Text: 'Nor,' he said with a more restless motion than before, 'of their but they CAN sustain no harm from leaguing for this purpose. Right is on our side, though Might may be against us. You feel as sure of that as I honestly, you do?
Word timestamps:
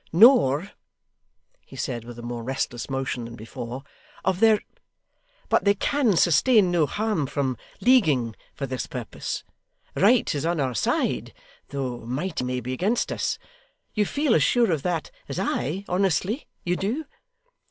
'Nor,' 0.11 0.71
he 1.63 1.75
said 1.75 2.05
with 2.05 2.17
a 2.17 2.23
more 2.23 2.41
restless 2.43 2.89
motion 2.89 3.25
than 3.25 3.35
before, 3.35 3.83
'of 4.25 4.39
their 4.39 4.59
but 5.47 5.63
they 5.63 5.75
CAN 5.75 6.17
sustain 6.17 6.71
no 6.71 6.87
harm 6.87 7.27
from 7.27 7.55
leaguing 7.81 8.35
for 8.55 8.65
this 8.65 8.87
purpose. 8.87 9.43
Right 9.93 10.33
is 10.33 10.43
on 10.43 10.59
our 10.59 10.73
side, 10.73 11.35
though 11.69 11.99
Might 11.99 12.41
may 12.41 12.61
be 12.61 12.73
against 12.73 13.11
us. 13.11 13.37
You 13.93 14.07
feel 14.07 14.33
as 14.33 14.41
sure 14.41 14.71
of 14.71 14.81
that 14.81 15.11
as 15.29 15.37
I 15.37 15.85
honestly, 15.87 16.47
you 16.63 16.75
do? 16.77 17.05